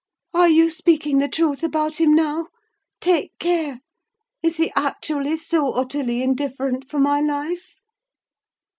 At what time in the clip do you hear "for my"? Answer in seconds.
6.89-7.19